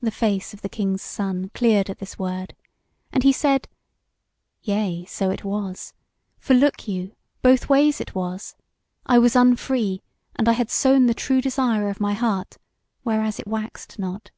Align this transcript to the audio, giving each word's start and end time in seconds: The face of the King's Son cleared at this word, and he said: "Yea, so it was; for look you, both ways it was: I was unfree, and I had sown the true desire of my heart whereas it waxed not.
The 0.00 0.10
face 0.10 0.52
of 0.52 0.62
the 0.62 0.68
King's 0.68 1.00
Son 1.00 1.50
cleared 1.54 1.88
at 1.88 1.98
this 2.00 2.18
word, 2.18 2.56
and 3.12 3.22
he 3.22 3.30
said: 3.30 3.68
"Yea, 4.62 5.04
so 5.04 5.30
it 5.30 5.44
was; 5.44 5.94
for 6.40 6.54
look 6.54 6.88
you, 6.88 7.14
both 7.40 7.68
ways 7.68 8.00
it 8.00 8.16
was: 8.16 8.56
I 9.06 9.20
was 9.20 9.36
unfree, 9.36 10.02
and 10.34 10.48
I 10.48 10.54
had 10.54 10.70
sown 10.72 11.06
the 11.06 11.14
true 11.14 11.40
desire 11.40 11.88
of 11.88 12.00
my 12.00 12.14
heart 12.14 12.56
whereas 13.04 13.38
it 13.38 13.46
waxed 13.46 13.96
not. 13.96 14.32